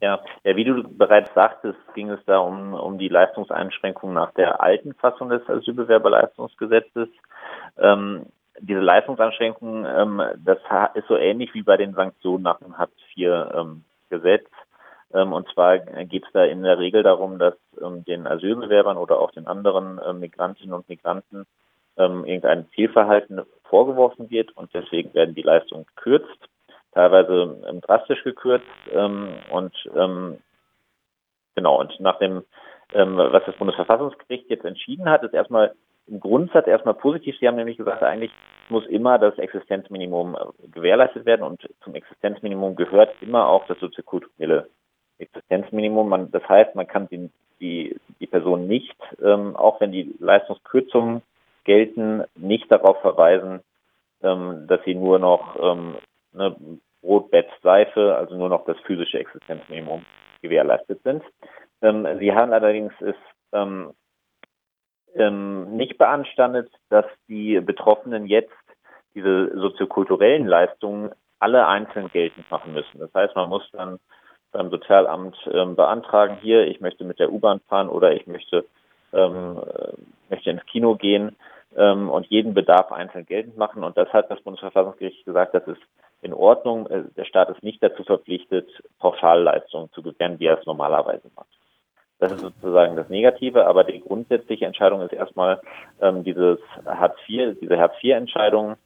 [0.00, 4.62] Ja, ja, wie du bereits sagtest, ging es da um, um die Leistungseinschränkungen nach der
[4.62, 7.08] alten Fassung des Asylbewerberleistungsgesetzes.
[7.78, 8.26] Ähm,
[8.60, 10.58] diese Leistungseinschränkungen, ähm, das
[10.94, 14.46] ist so ähnlich wie bei den Sanktionen nach dem Hartz-IV-Gesetz.
[15.12, 18.96] Ähm, ähm, und zwar geht es da in der Regel darum, dass ähm, den Asylbewerbern
[18.96, 21.46] oder auch den anderen äh, Migrantinnen und Migranten
[21.96, 26.48] ähm, irgendein Fehlverhalten vorgeworfen wird und deswegen werden die Leistungen gekürzt
[26.92, 30.38] teilweise ähm, drastisch gekürzt ähm, und ähm,
[31.54, 32.44] genau und nach dem
[32.92, 35.74] ähm, was das Bundesverfassungsgericht jetzt entschieden hat, ist erstmal
[36.06, 37.36] im Grundsatz erstmal positiv.
[37.38, 38.32] Sie haben nämlich gesagt, eigentlich
[38.68, 44.68] muss immer das Existenzminimum äh, gewährleistet werden und zum Existenzminimum gehört immer auch das soziokulturelle
[45.18, 46.08] Existenzminimum.
[46.08, 51.22] Man, das heißt, man kann die, die, die Person nicht, ähm, auch wenn die Leistungskürzungen
[51.64, 53.60] gelten, nicht darauf verweisen,
[54.22, 55.96] ähm, dass sie nur noch ähm,
[56.32, 56.56] ne,
[57.02, 60.04] Brot, Bett, Seife, also nur noch das physische Existenzminimum
[60.42, 61.22] gewährleistet sind.
[61.82, 63.16] Ähm, sie haben allerdings es
[63.52, 63.92] ähm,
[65.14, 68.52] ähm, nicht beanstandet, dass die Betroffenen jetzt
[69.14, 72.98] diese soziokulturellen Leistungen alle einzeln geltend machen müssen.
[72.98, 73.98] Das heißt, man muss dann
[74.52, 78.64] beim Sozialamt ähm, beantragen, hier, ich möchte mit der U-Bahn fahren oder ich möchte,
[79.12, 79.92] ähm, äh,
[80.28, 81.36] möchte ins Kino gehen
[81.76, 83.84] ähm, und jeden Bedarf einzeln geltend machen.
[83.84, 85.80] Und das hat das Bundesverfassungsgericht gesagt, das ist
[86.22, 86.86] in Ordnung.
[86.86, 88.68] Äh, der Staat ist nicht dazu verpflichtet,
[88.98, 91.48] Pauschalleistungen zu gewähren, wie er es normalerweise macht.
[92.18, 95.60] Das ist sozusagen das Negative, aber die grundsätzliche Entscheidung ist erstmal
[96.02, 98.76] ähm, dieses Hartz IV, diese Hartz IV-Entscheidung,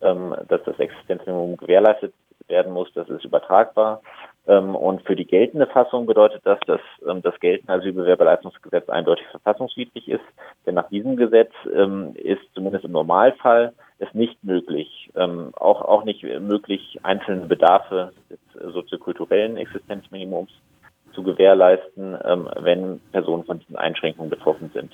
[0.00, 2.14] ähm, dass das Existenzminimum gewährleistet
[2.48, 4.00] werden muss, das ist übertragbar.
[4.46, 10.08] Ähm, und für die geltende Fassung bedeutet das, dass ähm, das geltende Asylbewerberleistungsgesetz eindeutig verfassungswidrig
[10.08, 10.24] ist.
[10.64, 16.22] Denn nach diesem Gesetz ähm, ist zumindest im Normalfall es nicht möglich, auch, auch nicht
[16.22, 20.50] möglich, einzelne Bedarfe des soziokulturellen Existenzminimums
[21.14, 22.16] zu gewährleisten,
[22.60, 24.92] wenn Personen von diesen Einschränkungen betroffen sind.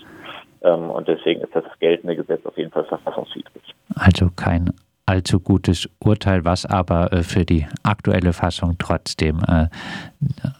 [0.60, 3.74] und deswegen ist das geltende Gesetz auf jeden Fall verfassungswidrig.
[3.96, 4.70] Also kein
[5.06, 9.68] allzu gutes Urteil, was aber äh, für die aktuelle Fassung trotzdem äh,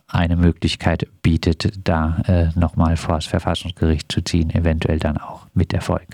[0.08, 5.72] eine Möglichkeit bietet, da äh, nochmal vor das Verfassungsgericht zu ziehen, eventuell dann auch mit
[5.72, 6.06] Erfolg.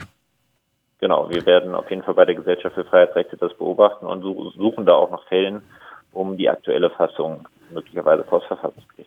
[1.00, 4.84] Genau, wir werden auf jeden Fall bei der Gesellschaft für Freiheitsrechte das beobachten und suchen
[4.84, 5.62] da auch nach Fällen,
[6.12, 9.00] um die aktuelle Fassung möglicherweise vor das Verfassungsgericht